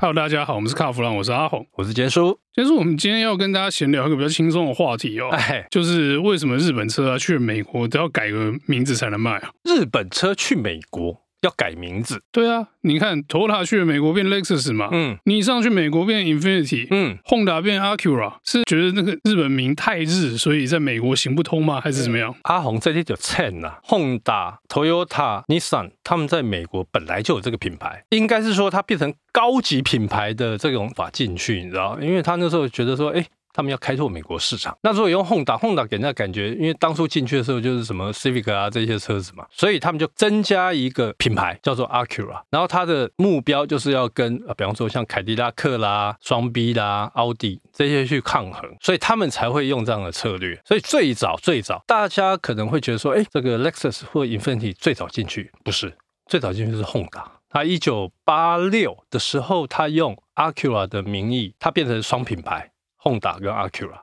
[0.00, 2.38] Hello，大家好，我们是卡弗朗，我是阿红，我是杰叔。
[2.54, 9.50] 杰叔，我们今天要跟大家闲聊一个比较轻松的话题哦，哎，就是为什么日本车啊去美国都要改个名字才能卖啊？
[9.64, 11.20] 日本车去美国。
[11.42, 21.80] 要改名字，对啊，你看，Toyota 去美国变 Lexus 嘛，嗯，你上去美国变 Infinity，嗯，Honda 变 Acura，是觉得那个日本名太日，所以在美国行不通吗？
[21.80, 22.34] 还是怎么样？
[22.42, 33.24] 阿红这里就称呐，Honda、Toyota、Nissan，他们在美国本来就有这个品牌，应该是说它变成高级品牌的这种法进去，你知道，因为他那时候觉得说，哎。
[33.52, 50.60] 他们要开拓美国市场，那如果用 Honda，Honda 给人家感觉，因为当初进去的时候就是什么 Civic 啊这些车子嘛，所以他们就增加一个品牌叫做 Acura，然后它的目标就是要跟呃，比方说像凯迪拉克啦、双 B 啦、奥迪这些去抗衡，所以他们才会用这样的策略。
[50.64, 55.92] 所以最早最早，大家可能会觉得说，哎，这个 Lexus 或 Infiniti 最早进去不是，
[56.26, 62.70] 最早进去是 Honda，他一九八六的时候，他用 Acura 的名义，它变成双品牌。
[63.08, 64.00] Honda 跟 Acura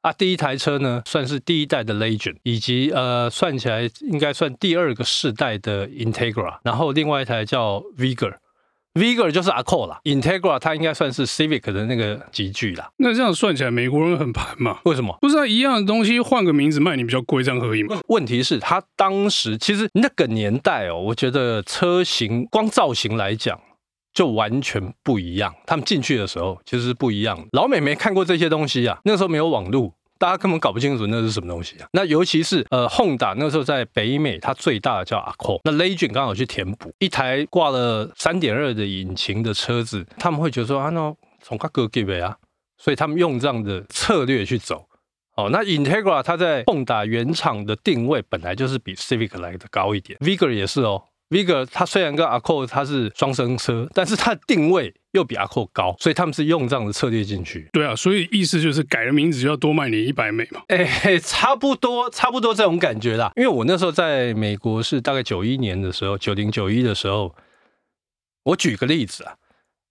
[0.00, 12.88] 啊，第一台车呢，算是第一代的 Legend，以及呃，算起来应该算第二个世代的 Integra，然后另外一台叫 Vigor，Vigor 就是 Accord 啦，Integra 它应该算是 Civic 的那个级距啦。
[12.98, 14.78] 那这样算起来，美国人很盘嘛？
[14.84, 15.18] 为什么？
[15.20, 18.00] 不是啊，一样的东西换个名字卖你比较贵，这样可以吗？
[18.06, 23.60] 问题是，他当时其实那个年代哦，我觉得车型光造型来讲。
[24.18, 25.54] 就完全不一样。
[25.64, 27.38] 他们进去的时候其实是不一样。
[27.52, 31.86] 老美没看过这些东西啊，那时候没有网络，大家根本搞不清楚那是什么东西啊。
[31.92, 42.36] 那尤其是呃，Honda 那时候在北美，它最大的叫 a c o 那 Legend 刚好去填补一台挂了三点二的引擎的车子，他们会觉得说啊，那从卡哥给呗啊，
[42.76, 44.84] 所以他们用这样的策略去走。
[45.36, 51.04] 哦，那 Integra 它在 Honda 原厂的定位本来就是比 Civic 来的高一点，Vigor 也是哦。
[51.30, 57.68] Vigor 它虽然跟 Accord 它是双生车，但是它的定位又比 Accord 高，所以他们是用这样的策略进去。
[57.72, 60.62] 对啊，所以意思就是改了名字就要多卖你一百美嘛。
[60.68, 63.32] 哎、欸，差不多，差不多这种感觉啦。
[63.36, 67.34] 因为我那时候在美国是大概九一年的时候，九零九一的时候，
[68.44, 69.34] 我举个例子啊，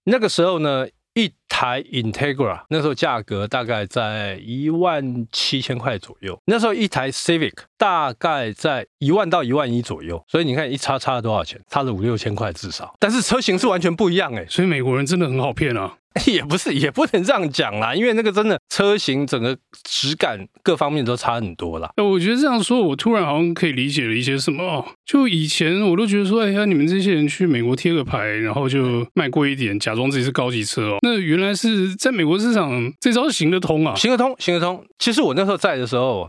[0.04, 0.86] 那个时候呢。
[1.14, 11.60] 一台 Integra 那时候价格大概在一万七千块左右，那时候一台 Civic 大概在一万到一万一左右，所以你看一差差了多少钱？
[11.68, 15.96] 差了五六千块至少，但是车型是完全不一样哎，所以美国人真的很好骗啊。
[16.26, 21.92] 也不是，也不能这样讲啦，因为那个真的车型整个质感各方面都差很多啦。
[21.96, 24.84] 我觉得这样说，我突然好像可以理解了一些什么哦。
[25.04, 30.96] 就以前我都觉得说，哎呀，你们这些人去美国贴个牌，然后就卖贵一点，假装自己是高级车哦。
[31.02, 34.84] 那原原来是在美国市场这招行得通啊，行得通，行得通。
[34.98, 36.28] 其实我那时候在的时候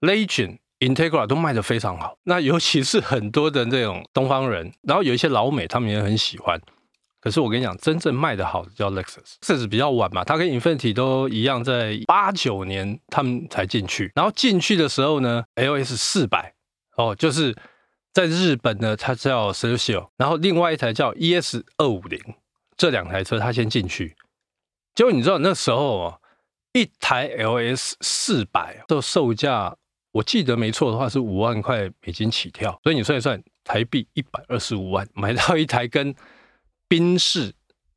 [0.00, 2.18] ，Legend、Integra 都卖得非常好。
[2.24, 6.60] 那尤其是很多的这种东方人，然后有一些老美，他们也很喜欢。
[7.18, 14.12] 可是我跟你讲，真正卖的好的叫 Lexus，Lexus 比较晚嘛，它跟 Infiniti 都一样，在八九年他们才进去。
[14.14, 16.54] 然后进去的时候呢，LS 四百
[16.96, 17.56] 哦，就是
[18.12, 22.20] 在日本呢，它叫 Serio，然后另外一台叫 ES 二五零，
[22.76, 24.14] 这两台车它先进去。
[24.96, 26.20] 结果你知道那时候哦，
[26.72, 29.76] 一台 LS 四百的售价，
[30.10, 36.14] 我记得没错的话是五万块美金起跳，所以你算一算，台币一百二十五万买到一台跟
[36.88, 37.52] 宾士、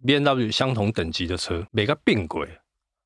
[0.06, 2.60] BMW 相同等级的车，每个并轨，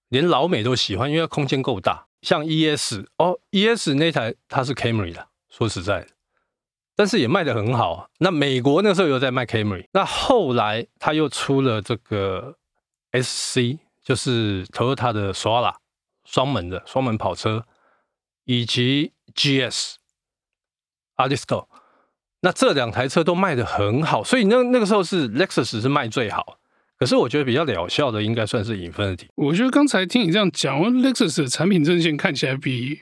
[0.10, 2.08] 连老美都喜欢，因为它空间够大。
[2.24, 6.08] 像 ES 哦，ES 那台它是 Camry 的，说实在的，
[6.96, 8.10] 但是也卖得很好。
[8.18, 12.56] 那美国那时候有在卖 Camry，那后来他又出了这个
[13.12, 15.76] SC，就是 Toyota 的 Solara
[16.26, 17.66] 双门的双门跑车，
[18.46, 19.96] 以及 GS
[21.18, 21.68] Arisco。
[22.42, 26.60] 那这两台车都卖得很好，所以那那个时候是 Lexus 是卖最好。
[27.00, 29.28] 可是我觉得比较疗效的应该算是 Infiniti。
[29.36, 33.02] 我觉得刚才听你这样讲，Lexus 的产品阵线看起来比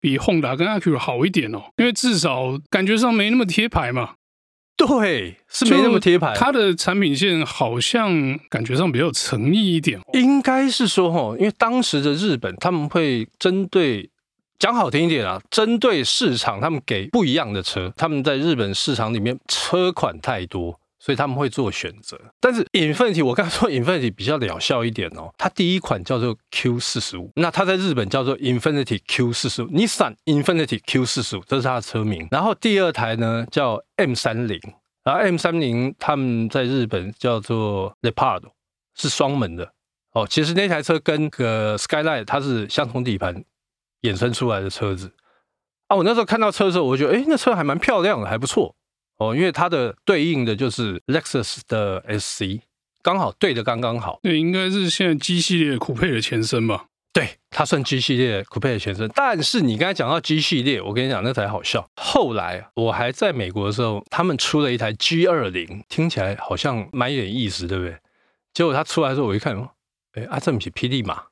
[0.00, 4.14] 比 Honda 跟 Acura 好一点哦，因为至少感觉上没那么贴牌嘛。
[4.86, 6.34] 对，是没那么贴牌。
[6.36, 10.00] 它的产品线好像感觉上比较有诚意一点。
[10.12, 14.08] 应该是说哈，因为当时的日本他们会针对。
[14.58, 17.92] 讲好听一点啊，针对市场，他们给不一样的车。
[17.96, 22.16] 他们在日本市场里面车款太多，所以他们会做选择。
[22.38, 25.34] 但是 Infiniti，我刚才说 Infiniti 比较疗效一点哦。
[25.36, 32.28] 它第一款叫做 Q 四十五，那它在日本叫做 Infiniti Q 四十五，Nissan Infiniti Q 四十五，这是它的车名。
[32.30, 34.60] 然后第二台呢叫 M 三零，
[35.02, 38.44] 然后 M 三零他们在日本叫做 Leopard，
[38.94, 39.72] 是双门的
[40.12, 40.24] 哦。
[40.30, 43.44] 其实那台车跟个 Skyline 它是相同底盘。
[44.02, 45.12] 衍生出来的车子
[45.86, 48.74] 啊，我那时候看到车的时候，我觉得，哎，那车还蛮漂亮的，还不错
[49.22, 49.34] 哦。
[49.36, 52.60] 因为它的对应的就是 Lexus 的 SC，
[53.02, 54.18] 刚好对的刚刚好。
[54.22, 56.86] 对，应该是现在 G 系列酷配的前身吧？
[57.12, 59.10] 对，它算 G 系列酷配的前身。
[59.14, 61.86] 但是你刚才讲到 G 系列，我跟你讲那才好笑。
[61.96, 67.96] 后来我还在美国的时候，他们出了一台 G 二零，听起来好像蛮有点意思，对不对？
[68.54, 69.54] 结果它出来的时候，我一看，
[70.14, 71.24] 哎，啊，这不是霹雳码？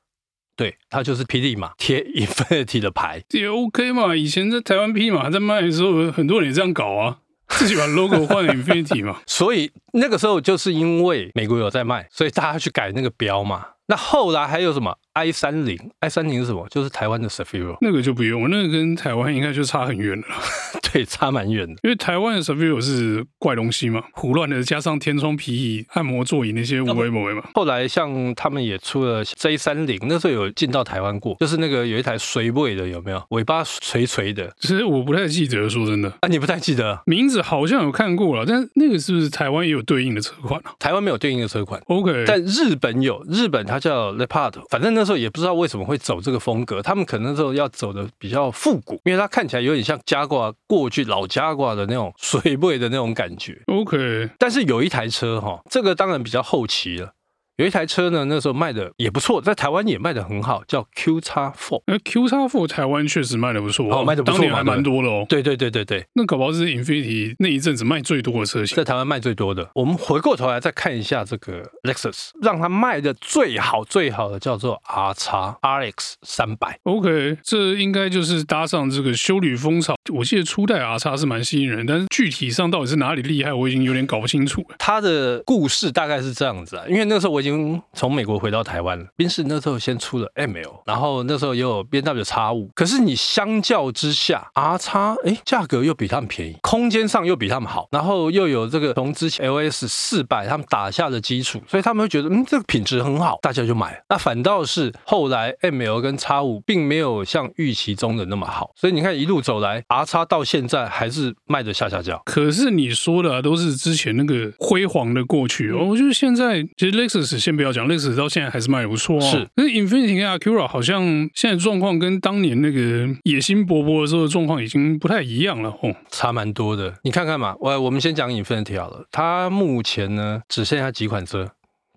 [0.55, 4.15] 对，它就是霹雳码贴 Infinity 的牌，也 OK 嘛。
[4.15, 7.19] 以前在台湾霹雳码在卖的时候，很多人也这样搞啊。
[7.51, 13.65] 自己把 logo 换 Infinity 嘛， 所以那个时候就是因为美国有在卖，所以大家去改那个标嘛。
[13.87, 16.67] 那后来还有什么 i 三零？i 三零是什么？
[16.69, 20.25] 就是台湾的 Savio，那个就不用，那个跟台湾应该就差很远了。
[20.91, 21.73] 对，差蛮远的。
[21.83, 27.43] 因为台湾的 Savio 是怪东西嘛，胡乱的加上天窗皮椅、按摩座椅那些无为不为嘛。
[27.53, 33.23] 后来像他们也出了 J 三零，那时候有进到台湾过，就是那个有一台水尾的，有没有？
[33.29, 34.51] 尾巴垂垂的。
[34.59, 40.73] 其实我不太记得，说真的啊，你不太记得名字好像有看过了，但那个是不是台湾也有对应的车款啊？
[40.79, 41.81] 台湾没有对应的车款。
[41.87, 44.53] OK，但日本有，日本它叫 Leopard。
[44.69, 53.61] 反正那时候也不知道为什么会走这个风格，他们可能那时候要走的比较复古，因为它看起来有点像加挂过去老加挂的那种水位的那种感觉。
[53.67, 57.13] OK，但是有一台车哈，这个当然比较后期了。
[57.61, 61.83] 有一台车呢，那时候卖的也不错，在台湾也卖的很好，叫 Q 叉 Four。
[61.85, 65.23] 那 Q 叉 Four 台湾确实卖的不错哦，卖的不错，当年还蛮多的哦。
[65.29, 69.69] 对对对对对，那搞不好是 Infiniti 那一阵子卖最多的车型，在台湾卖最多的。
[69.75, 76.79] 我们回过头来再看一下这个 Lexus，让它卖的最好最好的叫做 R 叉 RX 三百。
[76.81, 79.93] OK，这应该就是搭上这个修旅风潮。
[80.11, 84.75] 我记得初代 R 叉是蛮吸引人，但是具体上到底是哪里厉害，我已经有点搞不清楚了。
[84.79, 87.50] 它的故事大概是这样子啊，因为那时候我已经
[87.93, 88.41] 从美国。
[88.41, 104.01] 回到台湾了，宾士那时候先出了 ML，然后那时候也有 BMW X5，可是你相较之下，R 叉哎价格又比他们便宜，空间上又比他们好，然后又有这个从之前 LS 四百他们打下的基础，所以他们会觉得嗯这个品质很好，大家就买。
[104.09, 112.19] 那反倒是后来 ML 跟 X5 并没有像预期中的那么好，所以你看一路走来，R 叉到现在还是卖的下下叫。
[112.25, 118.15] 可是你说的、啊、都是之前那个辉煌的过去哦，我觉得现在其实 Lexus 先不要讲 Lexus。
[118.15, 119.29] 到现在还是卖的不错啊。
[119.29, 121.03] 是，可是 Infiniti 跟 Acura 好像
[121.33, 126.93] 现在状况跟当年那个野心勃勃的时候的状况已经不太一样了哦，差蛮多的。
[127.03, 131.49] 你看看嘛，我我们先讲 Infiniti 好了，它目前呢只剩下几款车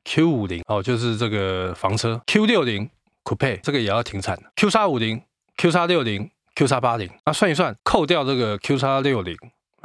[0.05, 2.89] ，Q 五零哦，就是这个房车，Q 六零
[3.25, 5.21] Coupe 这个也要停产，Q 叉五零、
[5.59, 9.37] Q 叉六零、Q 叉八零，那算一算，扣掉这个 Q 叉六零。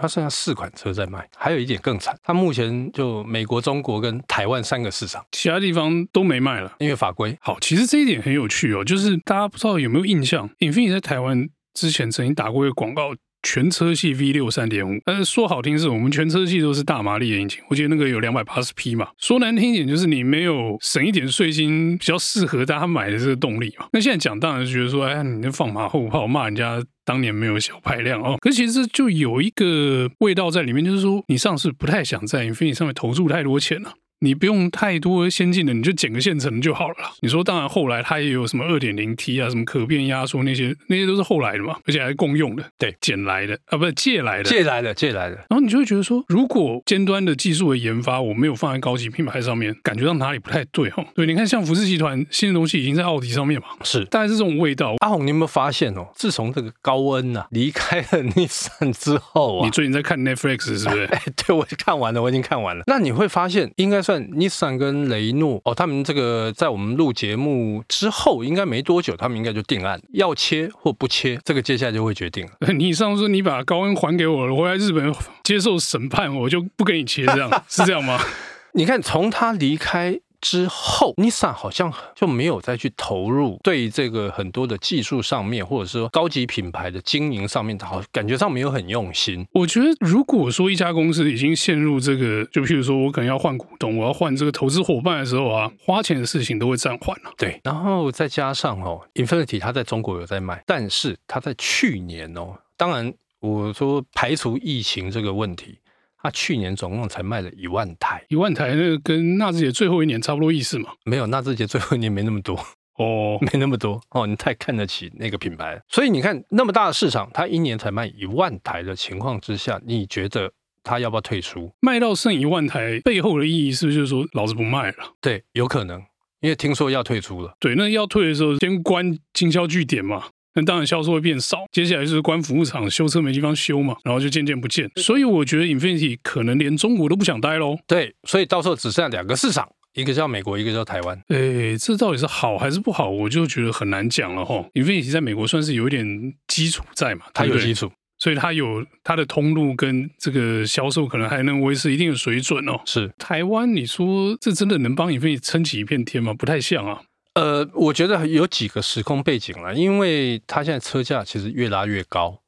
[0.01, 7.37] 它剩下四款车在卖，还有一点更惨，它目前就美国、中国跟台湾三个市场，其他地方都没卖了，因为法规。
[7.41, 13.13] 好，其实这一点很有趣哦，就是大家不知道有没有印象，Infiniti 在台湾之前曾经打过一个广告。
[13.41, 19.07] 全车系 V 六三点五，但是说好听是我们全车系都是大马力的引擎，我记得那个有两百八十匹嘛。
[19.17, 23.85] 说难听一点就是你没有省一点税金，比较适合大家买的这个动力嘛。
[23.93, 28.37] 那现在讲当然是觉得说，哎，你这放马后炮，骂人家当年没有小排量哦。
[28.39, 33.93] 可其实就有一个味道在里面，就是说你上市不太想在 Infinity 上面投入太多钱了。
[34.21, 36.95] 你不用太多先进的，你就捡个现成就好了。
[37.21, 45.35] 你说，当然后来它也有什么二点零 T 啊，什么可变压缩那些，那些都是后来的嘛，而且还是共用的，对，捡来的啊，不是借来的，借来的，借来的。
[45.49, 51.05] 然后你就会觉得说，如果尖端的技术的研发我没有放在高级品牌上面，感觉到哪里不太对哈。
[51.15, 54.95] 对，你看像福斯集团新的东西已经在奥迪上面嘛，是，大概是这种味道。
[54.99, 56.07] 阿红，你有没有发现哦？
[56.15, 61.05] 自从这个高恩呐、啊、离开了 Nissan 之后啊，你最近在看 Netflix 是不是？
[61.11, 62.83] 哎，对，我看完了，我已经看完了。
[62.87, 72.51] 那你会发现，应该算 Nissan 跟跟雷诺哦，他们这个在我们录节目之后，应该没多久，他们应该就定案，要切或不切，这个接下来就会决定了。
[72.73, 75.13] 你上次说你把高恩还给我了，我回来日本
[75.43, 78.19] 接受审判，我就不跟你切，这样是这样吗？
[78.73, 80.19] 你看，从他离开。
[80.41, 89.45] 之后，Nissan 好像就没有再去投入对这个很多的技术上面，或者说高级品牌的经营上面，好感觉上没有很用心。
[89.51, 97.31] 我觉得，如果说一家公司已经陷入这个，就譬如说我可能要换股东，我要换这个投资伙伴的时候啊，花钱的事情都会暂缓了。
[97.37, 105.79] 对，然后再加上哦，Infinity 它在中国有在卖，但是它在去年哦，当然我说排除疫情这个问题。
[106.21, 110.89] 他去年总共才卖了一万台，一万台，那个跟纳智捷最后一年差不多意思嘛？
[111.05, 112.55] 没有，纳智捷最后一年没那么多
[112.97, 115.81] 哦，没那么多哦，你太看得起那个品牌。
[115.87, 120.51] 所以你看那么大的市场，他一年才卖一万台的情况之下，你觉得
[120.83, 121.71] 他要不要退出？
[121.79, 125.13] 卖到剩一万台背后的意义是不是就是说老子不卖了？
[125.21, 126.03] 对，有可能，
[126.41, 127.53] 因为听说要退出了。
[127.61, 130.25] 对，那要退的时候先关经销据点嘛。
[130.59, 134.89] 那当然销售会变少，接下来就是关服务厂，修车没地方修嘛，然后就渐渐不见。
[134.97, 137.77] 所以我觉得 Infinity 可能连中国都不想待喽。
[137.87, 141.17] 对，所以到时候只剩下两个市场一个叫美国，一个叫台湾。
[141.29, 143.09] 哎，这到底是好还是不好？
[143.09, 144.65] 我就觉得很难讲了哈。
[144.73, 152.81] Infinity 在美国算是有一点基础在嘛，它有基础，所以它有它的通路跟这个销售可能还能维持一定的水准哦。
[152.85, 156.33] 是台湾，你说这真的能帮 Infinity 撑起一片天吗？
[156.33, 157.01] 不太像啊。
[157.35, 162.41] 呃，我觉得有几个时空背景了，因为它现在车价其实越拉越高，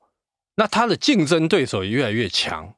[0.55, 2.73] 那它的竞争对手也越来越强。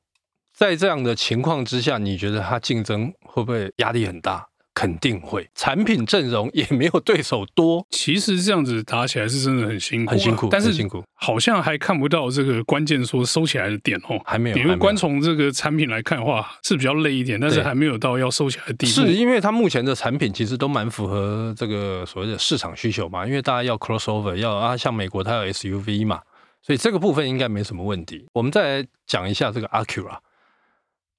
[0.53, 4.48] 在这样的情况之下，你觉得它竞争会不会压力很大？
[4.74, 5.50] 肯定会。
[5.56, 7.86] 产品阵容也没有对手多。
[7.89, 10.48] 其实这样子打起来是真的很辛苦，很辛苦。
[10.50, 14.58] 但是辛苦，好像还看不到这个关键说收起来的点哦，还没有。
[14.58, 18.92] 因为光从这个产品来看的话，是比较累一点，但是还没有到要收起来的地步。
[18.92, 26.22] 是因为它目前的产品其实都蛮符合这个所谓的市场需求嘛，因为大家要 crossover，要啊，像美国它有 SUV 嘛，
[26.62, 28.25] 所以这个部分应该没什么问题。
[28.34, 30.18] 我们再来讲一下这个 Acura。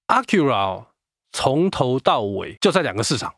[0.06, 0.84] Acura
[1.32, 3.32] 从头到尾就在两个市场，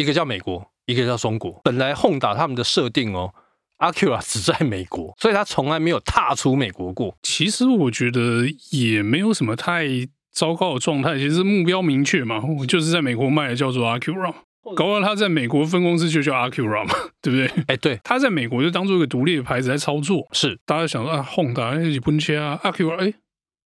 [0.00, 1.60] 一个叫美国，一个叫中国。
[1.62, 3.34] 本来 Honda 他们的设定哦
[3.78, 7.14] ，Acura 只在美国，所以他从来没有踏出美国过。
[7.22, 9.86] 其实我觉得也没有什么太
[10.32, 14.32] 糟糕的状态，其实目标明确嘛，我就是在美国卖的叫做 Acura，
[14.74, 17.64] 搞完他在美国分公司就叫 Acura 嘛，对不对？
[17.66, 20.26] 哎，对，他在美国就当做一个独立的牌子在操作。
[20.32, 23.12] 是，大家想说啊，Honda 日本车啊，Acura 哎。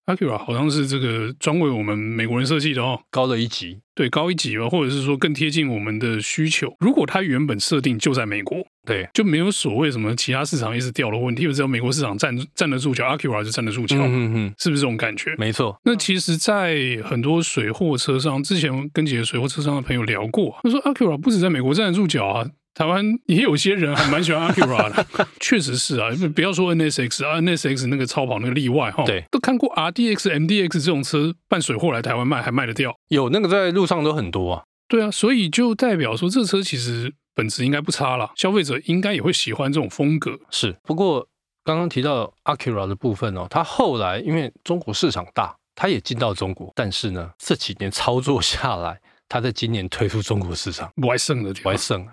[0.07, 6.75] Acura 好像是这个专为我们美国人设计的哦，高了一级，对，高一级吧，或者是说更贴近我们的需求。
[6.81, 15.35] 如果它原本设定就在美国，对，就没有所谓什么其他市场一直掉的问题，因为只要美国市场站站得住脚，Acura 就站得住脚，嗯嗯，是不是这种感觉？
[15.39, 15.81] 没错。
[15.85, 22.51] 那其实，在很多水货车商，之前跟几个水货车商的朋友聊过，他说 Acura 不止在美国站得住脚啊。
[22.75, 25.07] 台湾也有些人还蛮喜欢 Acura 的，
[25.39, 40.37] 确实是啊，不要说 NSX 啊，NSX 那个超跑那个例外哈，对，都看过 RDX、MDX 这种车办水货来台湾卖，还卖得掉，有那个在路上都很多啊，对啊，所以就代表说这车其实本质应该不差了，消费者应该也会喜欢这种风格。
[40.51, 41.29] 是，不过
[41.63, 52.13] 刚刚提到 Acura 的部分哦，它后来因为中国市场大，它也进到中国，但是呢，这几年操作下来，它在今年推出中国市场，不还剩的，不还剩啊。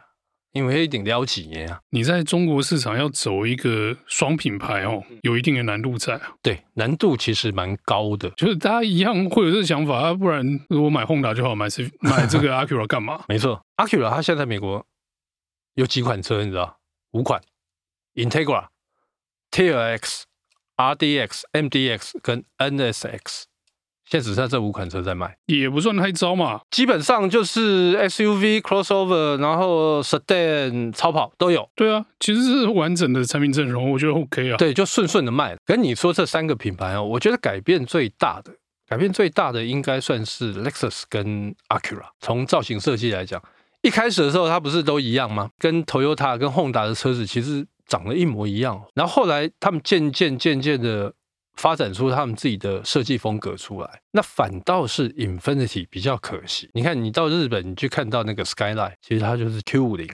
[0.53, 1.79] 因为一定了几年啊！
[1.91, 6.33] 你在中国市场要走一个双品牌哦，有一定的难度在啊。
[6.41, 8.29] 对，难度其实蛮高的。
[8.31, 13.23] 就是大家一样会有这个想法啊，不然如果买 Honda 就好，买这 买这个 Acura 干嘛？
[13.29, 14.85] 没错，Acura 它现在在美国
[15.75, 16.79] 有几款车，你知道？
[17.11, 17.41] 五款
[18.15, 18.67] ：Integra、
[19.51, 20.23] TLX、
[20.75, 23.43] RDX、MDX 跟 NSX。
[24.11, 26.59] 现在只剩这五款车在卖，也不算太糟嘛。
[26.69, 31.65] 基本上就是 SUV、crossover，然后 sedan、超跑都有。
[31.77, 34.57] 对啊，其实是完整的产品阵容，我觉得 OK 啊。
[34.57, 35.55] 对，就顺顺的卖。
[35.65, 38.51] 跟你说这三个品牌哦，我觉得改变最大的，
[38.85, 42.09] 改变最大的应该算是 Lexus 跟 Acura。
[42.19, 43.41] 从造型设计来讲，
[43.81, 45.49] 一开始的时候它不是都一样吗？
[45.57, 48.83] 跟 Toyota、跟 Honda 的车子其实长得一模一样。
[48.93, 51.13] 然后后来他们渐渐渐渐的。
[51.57, 56.69] 发展出他们自己的设计风格出来，那反倒是 Infinity 比较可惜。
[56.73, 60.07] 你看，你到日本，你去看到那个 Skyline，其实它就是 Q 五零，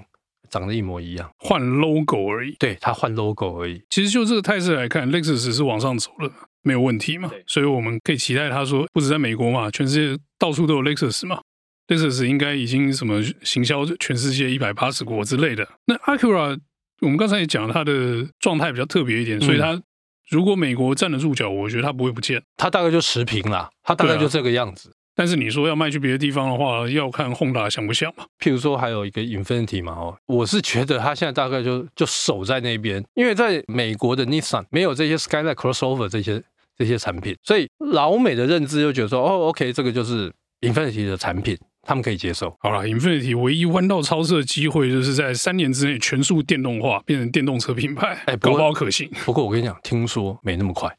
[0.49, 2.55] 长得一模一样，换 logo 而已。
[2.59, 3.81] 对，它换 logo 而已。
[3.89, 6.29] 其实就这个态势来看，Lexus 是往上走了，
[6.63, 7.31] 没有问题嘛。
[7.45, 11.39] 所以我们可以期待它说，不止在美国嘛，全世界到处都有 Lexus 嘛。
[11.87, 15.65] Lexus 应该已经什么行销全世界一百八十国之类的。
[15.85, 16.59] 那 Acura，
[16.99, 19.81] 我们刚才也讲了，它的状态比较特别一点，所以它。
[20.29, 24.89] 如果美国站得住脚，我觉得它不会不见，它大概就持平啦，它大概就这个样子。
[24.89, 28.25] 啊、但是你说要卖去别的地方的话，要看 Honda 想不想嘛。
[28.39, 36.43] 譬如说还有一个 Infinity 嘛，哦，我是觉得它现在大概就就守在那边，因为在美国的 Nissan 没有这些 Skyline Crossover 这些
[36.77, 40.31] 这些产品，所以老美的认知就觉得说，哦，OK，这个就是
[40.61, 41.57] Infinity 的产品。
[41.87, 42.53] 他们可以接受。
[42.59, 48.21] 好了，Infinity 唯一弯道超车的机会，就是在三年之内全速电动化，变成电动车品牌。
[48.25, 49.09] 哎，搞不好可信。
[49.25, 50.93] 不过我跟你讲，听说没那么快。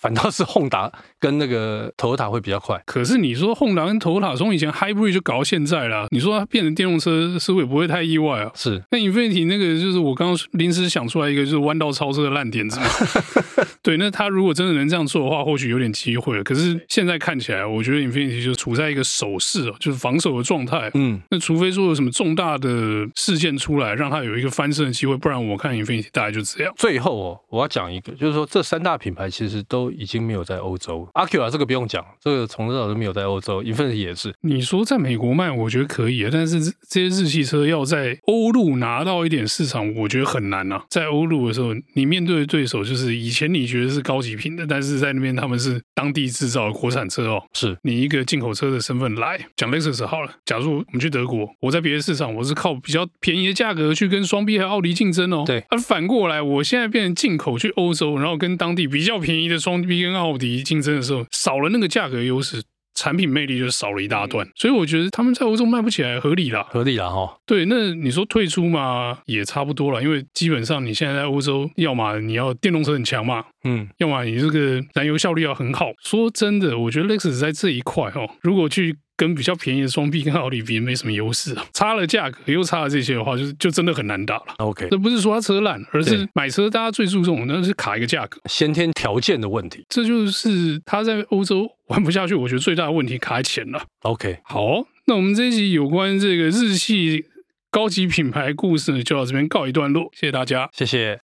[0.00, 8.50] 反倒是 Honda 跟那个 Toyota 会比较快，可是你说 Honda 跟 Toyota 从以前 Hybrid 就搞到现在了，你说它变成电动车，似乎也不会太意外啊。
[8.54, 12.86] 是，那 Infinity 那个就是我刚刚临时想出来一个就是弯道超车的烂点子嘛。
[13.82, 16.42] 对，那他如果真的能这样做的话，或许有点机会。
[16.42, 20.90] 可是现在看起来，我觉得 Infinity 就处在一个守势哦，就是防守的状态。
[20.94, 26.72] 嗯，那除非说有什么重大的事件出来，让他有一个翻身的机会，不然我看 Infinity 大概就这样。
[26.76, 29.89] 最后哦，我要讲一个，就是说这三大品牌其实都。
[29.90, 31.08] 都已经没有在欧洲。
[31.14, 34.32] 阿 Q 啊这个不用讲，这个从早都没有在欧洲，Infiniti 也是。
[34.42, 40.84] 你说在美国卖，我觉得可以啊，但是这些日系车要在欧陆拿到一点市场，我觉得很难啊。
[40.88, 47.42] 在欧陆的时候，你面对的对手就是以前你觉得是高级品的，但是在那边他们是当地制造的国产车哦。
[47.52, 50.30] 是你一个进口车的身份来讲，Lexus 好了。
[50.44, 55.44] 假如我们去德国，我在别的市场我是靠比较便宜的价格去跟双 B 和奥迪竞争哦。
[55.46, 62.62] 对，而反过来，我现在变成进口去欧洲，然后跟当地比较便宜的双 B 跟奥迪竞争的时候，少了那个价格优势。
[62.92, 67.34] 产品魅力就少了一大段，所以我觉得他们在欧洲卖不起来合理啦，合理啦哈。
[67.46, 75.92] 对，那你说退出嘛，也差不多了，因为基本上你现在在欧洲，要么你要电动车很强嘛，嗯，要么你这个燃油效率要很好。
[76.02, 84.54] 说真的，我觉得 Lexus 在这一块哦，如果去跟比较便宜的双 B 跟奥迪比，没什么优势啊，差了价格又差了这些的话，就是就真的很难打了。
[84.56, 89.84] OK，这不是说它车烂，而是买车大家最注重的那是卡一个价格，先天条件的问题。
[89.90, 91.70] 这就是他在欧洲。
[91.88, 93.82] 玩不下去，我觉得最大的问题卡在钱了。
[94.02, 97.24] OK，好，那我们这一集有关这个日系
[97.68, 100.08] 高级品牌故事呢，就到这边告一段落。
[100.14, 101.29] 谢谢大家，谢谢。